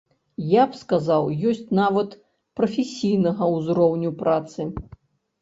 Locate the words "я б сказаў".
0.51-1.29